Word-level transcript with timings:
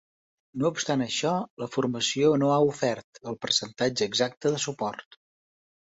No 0.61 0.69
obstant 0.75 1.03
això, 1.05 1.33
la 1.63 1.67
formació 1.75 2.31
no 2.45 2.49
ha 2.53 2.57
ofert 2.71 3.21
el 3.33 3.39
percentatge 3.45 4.11
exacte 4.13 4.57
de 4.57 4.63
suport. 4.69 5.21